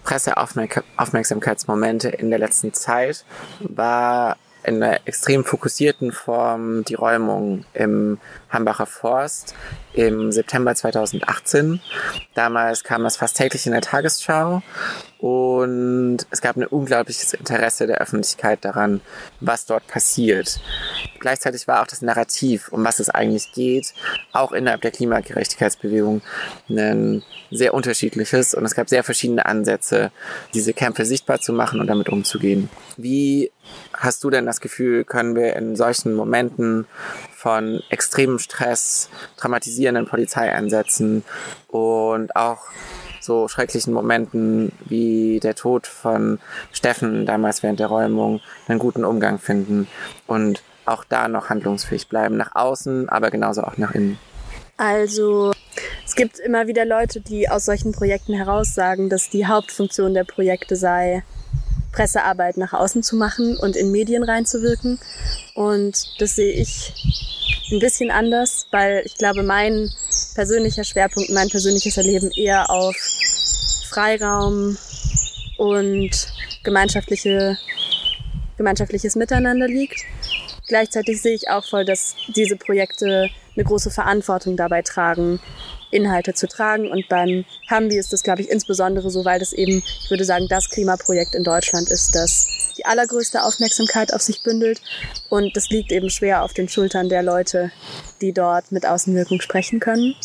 [0.04, 3.26] Presseaufmerksamkeitsmomente in der letzten Zeit
[3.60, 8.18] war in einer extrem fokussierten Form die Räumung im
[8.50, 9.54] Hambacher Forst
[9.94, 11.80] im September 2018.
[12.34, 14.62] Damals kam es fast täglich in der Tagesschau
[15.20, 19.02] und es gab ein unglaubliches Interesse der Öffentlichkeit daran,
[19.40, 20.60] was dort passiert.
[21.20, 23.94] Gleichzeitig war auch das Narrativ, um was es eigentlich geht,
[24.34, 26.22] auch innerhalb der Klimagerechtigkeitsbewegung
[26.70, 30.12] ein sehr unterschiedliches und es gab sehr verschiedene Ansätze,
[30.54, 32.70] diese Kämpfe sichtbar zu machen und damit umzugehen.
[32.98, 33.52] Wie
[33.94, 36.86] hast du denn das Gefühl, können wir in solchen Momenten
[37.44, 41.26] von extremem Stress, traumatisierenden Polizeieinsätzen
[41.68, 42.60] und auch
[43.20, 46.40] so schrecklichen Momenten wie der Tod von
[46.72, 49.90] Steffen damals während der Räumung einen guten Umgang finden
[50.26, 54.18] und auch da noch handlungsfähig bleiben, nach außen, aber genauso auch nach innen.
[54.78, 55.52] Also
[56.06, 60.24] es gibt immer wieder Leute, die aus solchen Projekten heraus sagen, dass die Hauptfunktion der
[60.24, 61.24] Projekte sei,
[61.94, 65.00] Pressearbeit nach außen zu machen und in Medien reinzuwirken.
[65.56, 66.94] Und das sehe ich
[67.72, 69.90] ein bisschen anders, weil ich glaube, mein
[70.36, 72.96] persönlicher Schwerpunkt, mein persönliches Erleben eher auf
[73.90, 74.78] Freiraum
[75.58, 76.12] und
[76.64, 77.58] gemeinschaftliche,
[78.58, 80.02] gemeinschaftliches Miteinander liegt.
[80.68, 85.40] Gleichzeitig sehe ich auch voll, dass diese Projekte eine große Verantwortung dabei tragen,
[85.94, 86.90] Inhalte zu tragen.
[86.90, 90.48] Und beim Hambi ist das, glaube ich, insbesondere so, weil das eben, ich würde sagen,
[90.50, 94.82] das Klimaprojekt in Deutschland ist, das die allergrößte Aufmerksamkeit auf sich bündelt.
[95.30, 97.72] Und das liegt eben schwer auf den Schultern der Leute,
[98.22, 100.16] die dort mit Außenwirkung sprechen können.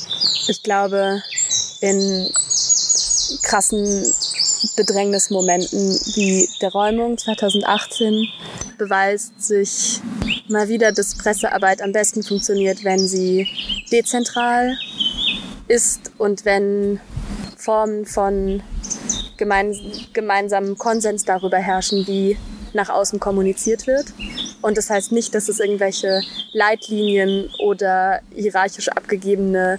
[0.49, 1.23] Ich glaube,
[1.81, 2.31] in
[3.43, 4.05] krassen
[4.77, 8.27] Bedrängnismomenten wie der Räumung 2018
[8.77, 10.01] beweist sich
[10.49, 13.47] mal wieder, dass Pressearbeit am besten funktioniert, wenn sie
[13.93, 14.77] dezentral
[15.69, 17.01] ist und wenn
[17.57, 18.63] Formen von
[19.37, 19.75] gemein,
[20.13, 22.37] gemeinsamem Konsens darüber herrschen, wie
[22.73, 24.07] nach außen kommuniziert wird.
[24.61, 26.21] Und das heißt nicht, dass es irgendwelche
[26.53, 29.79] Leitlinien oder hierarchisch abgegebene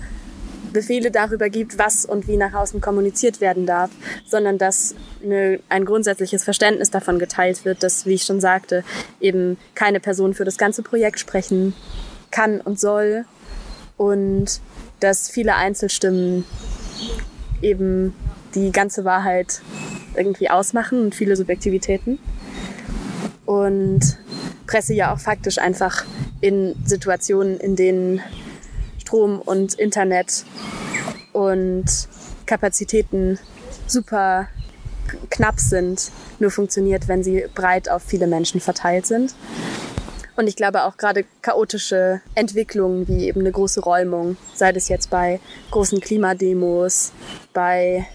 [0.71, 3.89] Befehle darüber gibt, was und wie nach außen kommuniziert werden darf,
[4.25, 8.83] sondern dass eine, ein grundsätzliches Verständnis davon geteilt wird, dass, wie ich schon sagte,
[9.19, 11.73] eben keine Person für das ganze Projekt sprechen
[12.31, 13.25] kann und soll
[13.97, 14.61] und
[14.99, 16.45] dass viele Einzelstimmen
[17.61, 18.13] eben
[18.55, 19.61] die ganze Wahrheit
[20.15, 22.19] irgendwie ausmachen und viele Subjektivitäten.
[23.45, 24.17] Und
[24.67, 26.05] Presse ja auch faktisch einfach
[26.41, 28.21] in Situationen, in denen
[28.99, 30.45] Strom und Internet
[31.33, 31.85] und
[32.45, 33.39] Kapazitäten
[33.87, 34.47] super
[35.31, 39.33] knapp sind, nur funktioniert, wenn sie breit auf viele Menschen verteilt sind.
[40.39, 45.09] Und ich glaube auch gerade chaotische Entwicklungen wie eben eine große Räumung, sei das jetzt
[45.09, 47.11] bei großen Klimademos,
[47.51, 48.07] bei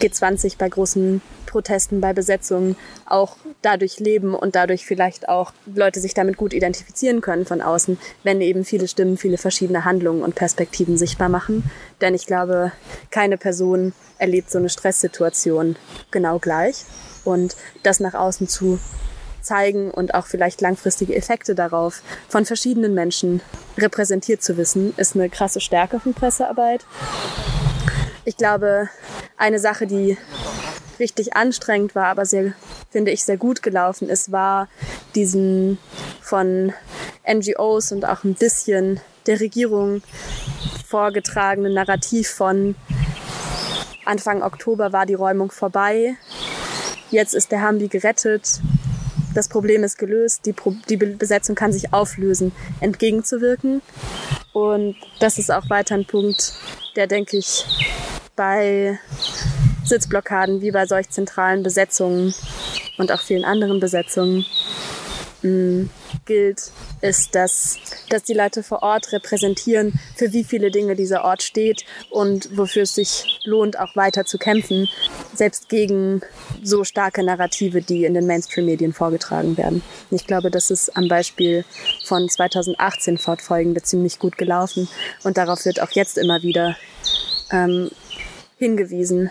[0.00, 6.14] G20, bei großen Protesten, bei Besetzungen auch dadurch leben und dadurch vielleicht auch Leute sich
[6.14, 10.96] damit gut identifizieren können von außen, wenn eben viele Stimmen, viele verschiedene Handlungen und Perspektiven
[10.96, 11.68] sichtbar machen.
[12.00, 12.70] Denn ich glaube,
[13.10, 15.74] keine Person erlebt so eine Stresssituation
[16.12, 16.84] genau gleich.
[17.24, 18.78] Und das nach außen zu
[19.46, 23.40] zeigen und auch vielleicht langfristige Effekte darauf von verschiedenen Menschen
[23.78, 26.84] repräsentiert zu wissen, ist eine krasse Stärke von Pressearbeit.
[28.24, 28.90] Ich glaube,
[29.36, 30.18] eine Sache, die
[30.98, 32.52] richtig anstrengend war, aber sehr,
[32.90, 34.68] finde ich, sehr gut gelaufen ist, war
[35.14, 35.78] diesen
[36.20, 36.72] von
[37.26, 40.02] NGOs und auch ein bisschen der Regierung
[40.86, 42.74] vorgetragenen Narrativ von
[44.04, 46.16] Anfang Oktober war die Räumung vorbei.
[47.10, 48.60] Jetzt ist der Hambi gerettet
[49.36, 53.82] das Problem ist gelöst, die, Pro die Besetzung kann sich auflösen, entgegenzuwirken.
[54.52, 56.54] Und das ist auch weiter ein Punkt,
[56.96, 57.66] der, denke ich,
[58.34, 58.98] bei
[59.84, 62.34] Sitzblockaden wie bei solch zentralen Besetzungen
[62.98, 64.46] und auch vielen anderen Besetzungen
[65.46, 65.88] mh,
[66.24, 67.78] gilt, ist, dass,
[68.08, 72.82] dass die Leute vor Ort repräsentieren, für wie viele Dinge dieser Ort steht und wofür
[72.82, 74.88] es sich lohnt, auch weiter zu kämpfen,
[75.34, 76.22] selbst gegen
[76.62, 79.82] so starke Narrative, die in den Mainstream-Medien vorgetragen werden.
[80.10, 81.64] Ich glaube, das ist am Beispiel
[82.04, 84.88] von 2018 fortfolgende ziemlich gut gelaufen
[85.24, 86.76] und darauf wird auch jetzt immer wieder
[87.52, 87.90] ähm,
[88.58, 89.30] hingewiesen,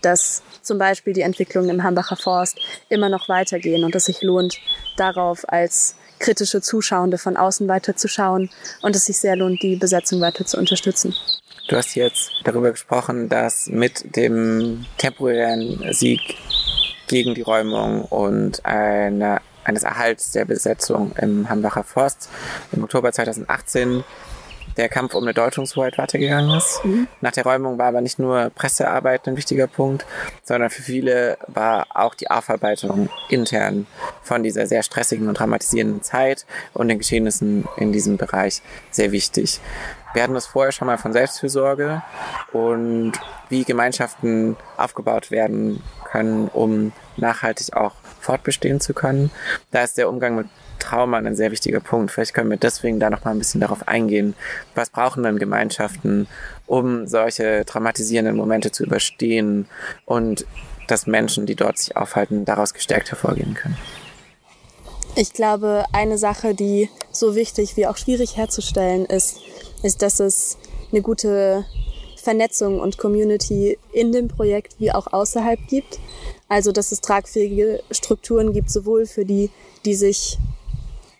[0.00, 2.58] dass zum Beispiel die Entwicklungen im Hambacher Forst
[2.88, 4.58] immer noch weitergehen und es sich lohnt,
[4.96, 8.48] darauf als kritische Zuschauende von außen weiterzuschauen
[8.80, 11.14] und es sich sehr lohnt, die Besetzung weiter zu unterstützen.
[11.68, 16.20] Du hast jetzt darüber gesprochen, dass mit dem temporären Sieg
[17.08, 22.28] gegen die Räumung und eine, eines Erhalts der Besetzung im Hambacher Forst
[22.72, 24.04] im Oktober 2018
[24.76, 26.84] der Kampf um eine Deutungshoheit weitergegangen ist.
[26.84, 27.08] Mhm.
[27.20, 30.06] Nach der Räumung war aber nicht nur Pressearbeit ein wichtiger Punkt,
[30.42, 33.86] sondern für viele war auch die Aufarbeitung intern
[34.22, 39.60] von dieser sehr stressigen und dramatisierenden Zeit und den Geschehnissen in diesem Bereich sehr wichtig.
[40.14, 42.02] wir hatten das vorher schon mal von Selbstfürsorge
[42.52, 43.12] und
[43.48, 49.30] wie Gemeinschaften aufgebaut werden können, um nachhaltig auch fortbestehen zu können.
[49.70, 50.46] Da ist der Umgang mit
[50.82, 52.10] Trauma ein sehr wichtiger Punkt.
[52.10, 54.34] Vielleicht können wir deswegen da noch mal ein bisschen darauf eingehen.
[54.74, 56.26] Was brauchen denn Gemeinschaften,
[56.66, 59.66] um solche traumatisierenden Momente zu überstehen
[60.04, 60.44] und
[60.88, 63.78] dass Menschen, die dort sich aufhalten, daraus gestärkt hervorgehen können?
[65.14, 69.40] Ich glaube, eine Sache, die so wichtig wie auch schwierig herzustellen ist,
[69.82, 70.58] ist, dass es
[70.90, 71.64] eine gute
[72.16, 75.98] Vernetzung und Community in dem Projekt wie auch außerhalb gibt.
[76.48, 79.50] Also, dass es tragfähige Strukturen gibt, sowohl für die,
[79.84, 80.38] die sich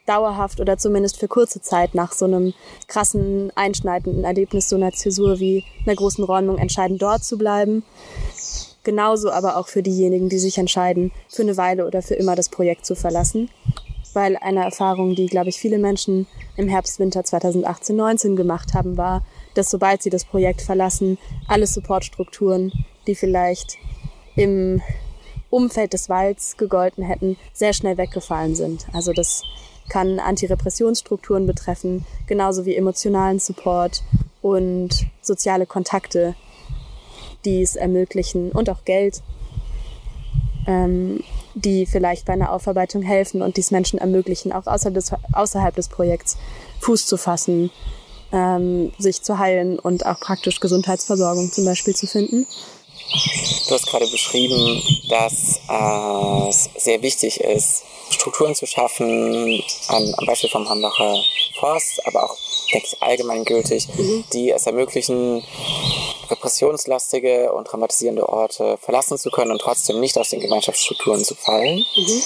[0.06, 2.54] dauerhaft oder zumindest für kurze Zeit nach so einem
[2.88, 7.84] krassen, einschneidenden Erlebnis, so einer Zäsur wie einer großen Räumung entscheiden, dort zu bleiben.
[8.84, 12.48] Genauso aber auch für diejenigen, die sich entscheiden, für eine Weile oder für immer das
[12.48, 13.48] Projekt zu verlassen.
[14.12, 19.24] Weil eine Erfahrung, die, glaube ich, viele Menschen im Herbst, Winter 2018-19 gemacht haben, war,
[19.54, 22.72] dass sobald sie das Projekt verlassen, alle Supportstrukturen,
[23.06, 23.78] die vielleicht
[24.36, 24.82] im
[25.48, 28.86] Umfeld des Walds gegolten hätten, sehr schnell weggefallen sind.
[28.92, 29.44] Also das
[29.88, 34.02] kann Antirepressionsstrukturen betreffen, genauso wie emotionalen Support
[34.40, 36.34] und soziale Kontakte,
[37.44, 39.22] die es ermöglichen und auch Geld,
[40.66, 41.22] ähm,
[41.54, 45.88] die vielleicht bei einer Aufarbeitung helfen und dies Menschen ermöglichen, auch außerhalb des, außerhalb des
[45.88, 46.36] Projekts
[46.80, 47.70] Fuß zu fassen,
[48.32, 52.46] ähm, sich zu heilen und auch praktisch Gesundheitsversorgung zum Beispiel zu finden.
[53.68, 60.26] Du hast gerade beschrieben, dass äh, es sehr wichtig ist, Strukturen zu schaffen, am, am
[60.26, 61.14] Beispiel vom Hambacher
[61.58, 62.36] Forst, aber auch,
[62.72, 64.24] denke ich, allgemeingültig, mhm.
[64.32, 65.44] die es ermöglichen,
[66.30, 71.84] repressionslastige und traumatisierende Orte verlassen zu können und trotzdem nicht aus den Gemeinschaftsstrukturen zu fallen.
[71.96, 72.22] Mhm.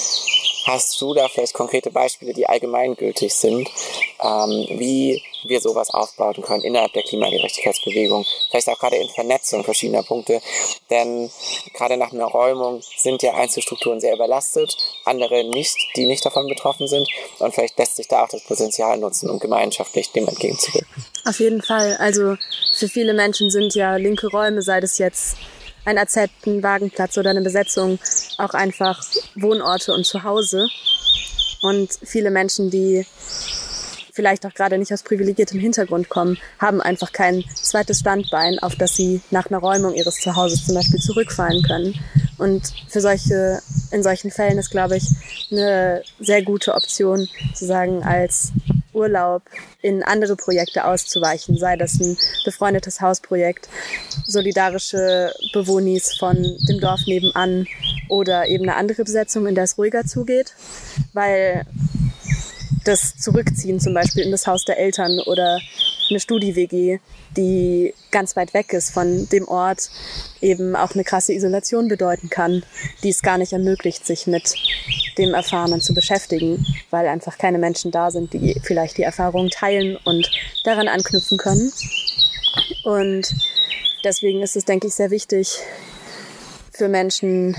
[0.65, 3.69] Hast du da vielleicht konkrete Beispiele, die allgemeingültig sind,
[4.21, 8.25] ähm, wie wir sowas aufbauen können innerhalb der Klimagerechtigkeitsbewegung?
[8.49, 10.41] Vielleicht auch gerade in Vernetzung verschiedener Punkte.
[10.89, 11.29] Denn
[11.73, 16.87] gerade nach einer Räumung sind ja Einzelstrukturen sehr überlastet, andere nicht, die nicht davon betroffen
[16.87, 17.07] sind.
[17.39, 21.05] Und vielleicht lässt sich da auch das Potenzial nutzen, um gemeinschaftlich dem entgegenzuwirken.
[21.25, 21.97] Auf jeden Fall.
[21.97, 22.35] Also
[22.73, 25.37] für viele Menschen sind ja linke Räume, sei das jetzt
[25.85, 27.97] ein AZ, ein Wagenplatz oder eine Besetzung
[28.37, 29.01] auch einfach
[29.35, 30.67] Wohnorte und Zuhause.
[31.61, 33.05] Und viele Menschen, die
[34.17, 38.95] vielleicht auch gerade nicht aus privilegiertem Hintergrund kommen, haben einfach kein zweites Standbein, auf das
[38.95, 41.93] sie nach einer Räumung ihres Zuhauses zum Beispiel zurückfallen können.
[42.39, 45.05] Und für solche, in solchen Fällen ist, glaube ich,
[45.51, 48.51] eine sehr gute Option, zu als
[48.93, 49.43] Urlaub
[49.81, 53.69] in andere Projekte auszuweichen, sei das ein befreundetes Hausprojekt,
[54.25, 56.35] solidarische Bewohnis von
[56.67, 57.67] dem Dorf nebenan
[58.09, 60.55] oder eben eine andere Besetzung, in der es ruhiger zugeht,
[61.13, 61.65] weil
[62.87, 65.59] das Zurückziehen zum Beispiel in das Haus der Eltern oder
[66.09, 66.99] eine Studi-WG,
[67.35, 69.89] die ganz weit weg ist von dem Ort,
[70.41, 72.63] eben auch eine krasse Isolation bedeuten kann,
[73.03, 74.53] die es gar nicht ermöglicht, sich mit
[75.17, 79.97] dem Erfahrenen zu beschäftigen, weil einfach keine Menschen da sind, die vielleicht die Erfahrungen teilen
[80.05, 80.29] und
[80.63, 81.71] daran anknüpfen können.
[82.83, 83.35] Und
[84.03, 85.59] deswegen ist es, denke ich, sehr wichtig
[86.77, 87.57] für Menschen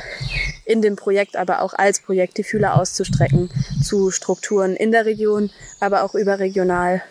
[0.64, 3.50] in dem Projekt, aber auch als Projekt die Fühler auszustrecken
[3.83, 5.50] zu Strukturen in der Region,
[5.81, 7.02] aber auch überregional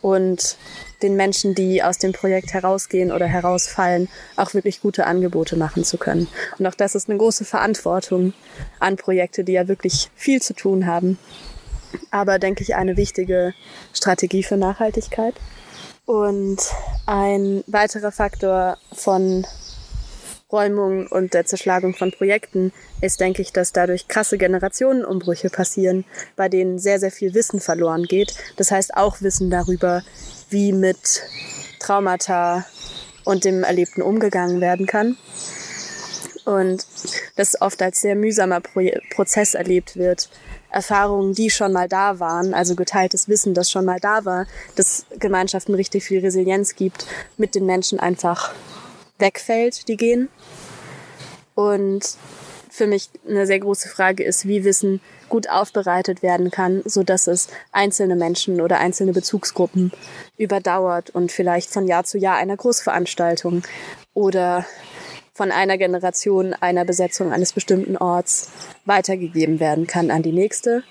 [0.00, 0.56] und
[1.02, 5.96] den Menschen, die aus dem Projekt herausgehen oder herausfallen, auch wirklich gute Angebote machen zu
[5.96, 6.28] können.
[6.58, 8.34] Und auch das ist eine große Verantwortung
[8.78, 11.18] an Projekte, die ja wirklich viel zu tun haben.
[12.10, 13.52] Aber denke ich eine wichtige
[13.92, 15.34] Strategie für Nachhaltigkeit.
[16.04, 16.58] Und
[17.06, 19.46] ein weiterer Faktor von
[20.52, 26.04] Räumung und der Zerschlagung von Projekten ist, denke ich, dass dadurch krasse Generationenumbrüche passieren,
[26.36, 28.34] bei denen sehr, sehr viel Wissen verloren geht.
[28.56, 30.02] Das heißt auch Wissen darüber,
[30.50, 31.22] wie mit
[31.80, 32.66] Traumata
[33.24, 35.16] und dem Erlebten umgegangen werden kann.
[36.44, 36.86] Und
[37.36, 38.80] das oft als sehr mühsamer Pro
[39.14, 40.28] Prozess erlebt wird.
[40.70, 45.04] Erfahrungen, die schon mal da waren, also geteiltes Wissen, das schon mal da war, dass
[45.18, 48.54] Gemeinschaften richtig viel Resilienz gibt, mit den Menschen einfach
[49.22, 50.28] wegfällt, die gehen.
[51.54, 52.18] Und
[52.68, 57.26] für mich eine sehr große Frage ist, wie Wissen gut aufbereitet werden kann, so dass
[57.26, 59.92] es einzelne Menschen oder einzelne Bezugsgruppen
[60.38, 63.62] überdauert und vielleicht von Jahr zu Jahr einer Großveranstaltung
[64.14, 64.66] oder
[65.34, 68.50] von einer Generation einer Besetzung eines bestimmten Orts
[68.84, 70.82] weitergegeben werden kann an die nächste,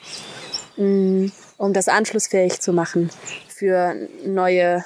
[0.77, 3.09] mm, um das anschlussfähig zu machen
[3.47, 4.83] für neue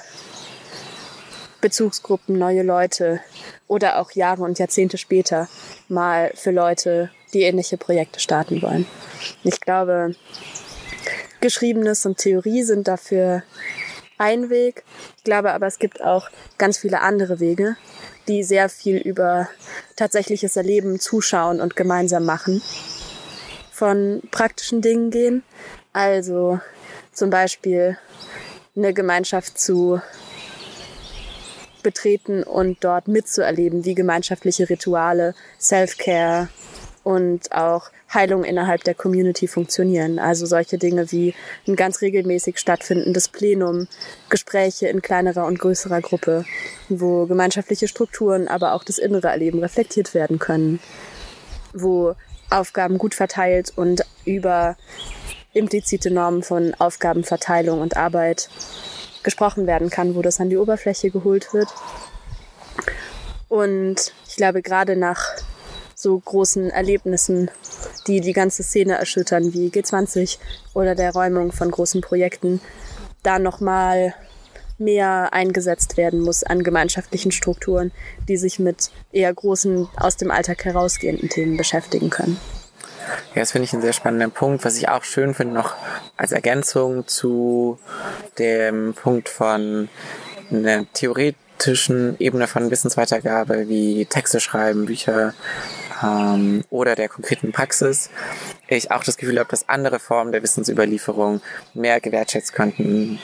[1.60, 3.20] Bezugsgruppen, neue Leute
[3.66, 5.48] oder auch Jahre und Jahrzehnte später
[5.88, 8.86] mal für Leute, die ähnliche Projekte starten wollen.
[9.42, 10.14] Ich glaube,
[11.40, 13.42] Geschriebenes und Theorie sind dafür
[14.18, 14.84] ein Weg.
[15.18, 16.28] Ich glaube aber, es gibt auch
[16.58, 17.76] ganz viele andere Wege,
[18.28, 19.48] die sehr viel über
[19.96, 22.62] tatsächliches Erleben, Zuschauen und gemeinsam machen.
[23.70, 25.42] Von praktischen Dingen gehen.
[25.92, 26.60] Also
[27.12, 27.98] zum Beispiel
[28.74, 30.00] eine Gemeinschaft zu
[31.86, 36.48] betreten und dort mitzuerleben, wie gemeinschaftliche Rituale, Self-Care
[37.04, 40.18] und auch Heilung innerhalb der Community funktionieren.
[40.18, 41.32] Also solche Dinge wie
[41.68, 43.86] ein ganz regelmäßig stattfindendes Plenum,
[44.30, 46.44] Gespräche in kleinerer und größerer Gruppe,
[46.88, 50.80] wo gemeinschaftliche Strukturen, aber auch das innere Erleben reflektiert werden können,
[51.72, 52.16] wo
[52.50, 54.76] Aufgaben gut verteilt und über
[55.52, 58.48] implizite Normen von Aufgabenverteilung und Arbeit
[59.26, 61.68] gesprochen werden kann, wo das an die Oberfläche geholt wird.
[63.48, 65.20] Und ich glaube, gerade nach
[65.94, 67.50] so großen Erlebnissen,
[68.06, 70.38] die die ganze Szene erschüttern, wie G20
[70.74, 72.60] oder der Räumung von großen Projekten,
[73.22, 74.14] da nochmal
[74.78, 77.90] mehr eingesetzt werden muss an gemeinschaftlichen Strukturen,
[78.28, 82.38] die sich mit eher großen, aus dem Alltag herausgehenden Themen beschäftigen können.
[83.34, 84.64] Ja, das finde ich einen sehr spannenden Punkt.
[84.64, 85.74] Was ich auch schön finde, noch
[86.16, 87.78] als Ergänzung zu
[88.38, 89.88] dem Punkt von
[90.50, 95.34] einer theoretischen Ebene von Wissensweitergabe wie Texte schreiben, Bücher
[96.02, 98.10] ähm, oder der konkreten Praxis,
[98.68, 101.40] ich auch das Gefühl habe, dass andere Formen der Wissensüberlieferung
[101.74, 103.18] mehr gewertschätzt könnten,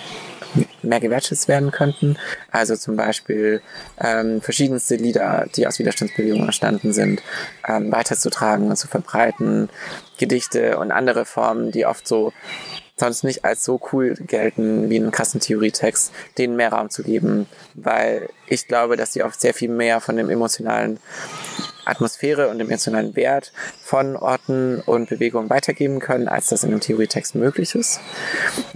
[0.83, 2.17] mehr gewertschätzt werden könnten.
[2.51, 3.63] Also zum Beispiel
[3.99, 7.23] ähm, verschiedenste Lieder, die aus Widerstandsbewegungen entstanden sind,
[7.67, 9.69] ähm, weiterzutragen und zu verbreiten,
[10.19, 12.33] Gedichte und andere Formen, die oft so
[13.03, 17.47] sonst nicht als so cool gelten wie einen krassen Theorietext, denen mehr Raum zu geben,
[17.75, 21.01] weil ich glaube, dass sie oft sehr viel mehr von dem emotionalen
[21.85, 26.81] Atmosphäre und dem emotionalen Wert von Orten und Bewegungen weitergeben können, als das in einem
[26.81, 27.99] Theorietext möglich ist.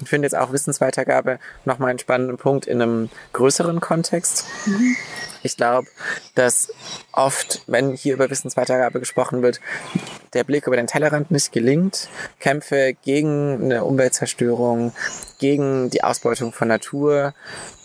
[0.03, 4.45] Ich finde jetzt auch Wissensweitergabe nochmal einen spannenden Punkt in einem größeren Kontext.
[4.67, 4.97] Mhm.
[5.45, 5.87] Ich glaube,
[6.35, 6.73] dass
[7.13, 9.61] oft, wenn hier über Wissensweitergabe gesprochen wird,
[10.35, 12.09] der Blick über den Tellerrand nicht gelingt.
[12.41, 14.93] Kämpfe gegen eine Umweltzerstörung,
[15.39, 17.35] gegen die Ausbeutung von Natur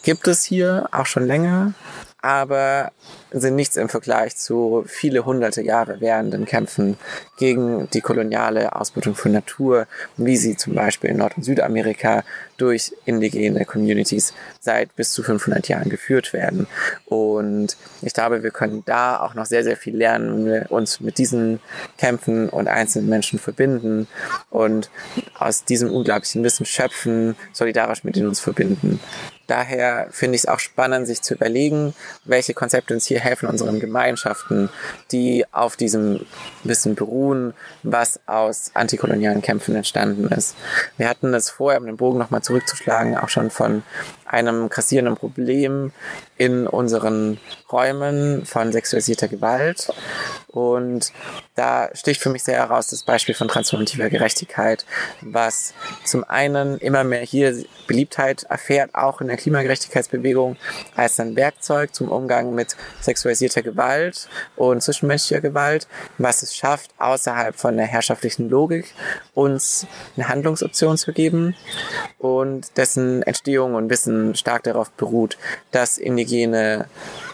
[0.04, 1.74] gibt es hier auch schon länger
[2.22, 2.92] aber
[3.32, 6.98] sind nichts im Vergleich zu viele hunderte Jahre währenden Kämpfen
[7.38, 12.24] gegen die koloniale Ausbeutung von Natur, wie sie zum Beispiel in Nord- und Südamerika
[12.58, 16.68] durch indigene Communities seit bis zu 500 Jahren geführt werden.
[17.06, 21.00] Und ich glaube, wir können da auch noch sehr, sehr viel lernen, wenn wir uns
[21.00, 21.60] mit diesen
[21.98, 24.08] Kämpfen und einzelnen Menschen verbinden
[24.52, 24.92] und
[25.40, 29.00] aus diesem unglaublichen Wissen schöpfen, solidarisch mit ihnen uns verbinden.
[29.52, 31.94] Daher finde ich es auch spannend, sich zu überlegen,
[32.24, 34.70] welche Konzepte uns hier helfen, unseren Gemeinschaften,
[35.12, 36.26] die auf diesem
[36.64, 40.56] Wissen beruhen, was aus antikolonialen Kämpfen entstanden ist.
[40.96, 43.84] Wir hatten es vorher, um den Bogen nochmal zurückzuschlagen, auch schon von
[44.32, 45.92] einem grassierenden Problem
[46.38, 47.38] in unseren
[47.72, 49.90] Räumen von sexualisierter Gewalt.
[50.48, 51.12] Und
[51.56, 54.86] da sticht für mich sehr heraus das Beispiel von transformativer Gerechtigkeit,
[55.22, 55.74] was
[56.06, 60.56] zum einen immer mehr hier Beliebtheit erfährt, auch in der Klimagerechtigkeitsbewegung,
[60.96, 67.56] als ein Werkzeug zum Umgang mit sexualisierter Gewalt und zwischenmenschlicher Gewalt, was es schafft, außerhalb
[67.56, 68.94] von der herrschaftlichen Logik
[69.34, 71.56] uns eine Handlungsoption zu geben
[72.22, 75.38] und dessen Entstehung und Wissen stark darauf beruht,
[75.72, 76.86] dass indigene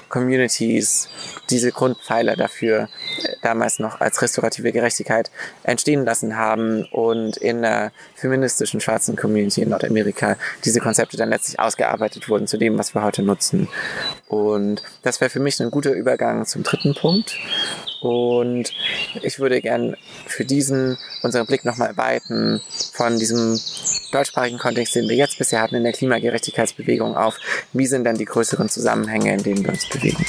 [0.08, 1.10] Communities
[1.50, 2.84] diese Grundpfeiler dafür
[3.24, 5.30] äh, damals noch als restaurative Gerechtigkeit
[5.64, 11.60] entstehen lassen haben und in der feministischen schwarzen Community in Nordamerika diese Konzepte dann letztlich
[11.60, 13.68] ausgearbeitet wurden zu dem, was wir heute nutzen.
[14.30, 17.38] Und das wäre für mich ein guter Übergang zum dritten Punkt.
[18.02, 18.72] Und
[19.22, 22.62] ich würde gern für diesen unseren Blick nochmal weiten
[22.94, 23.60] von diesem
[24.12, 27.38] deutschsprachigen Kontext, den wir jetzt bisher hatten in der Klimagerechtigkeitsbewegung auf,
[27.74, 30.26] wie sind denn die größeren Zusammenhänge, in denen wir uns bewegen.